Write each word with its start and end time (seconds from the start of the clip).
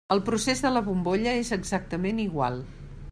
El 0.13 0.21
procés 0.29 0.63
de 0.65 0.71
la 0.77 0.81
bombolla 0.87 1.35
és 1.41 1.53
exactament 1.59 2.23
igual. 2.25 2.59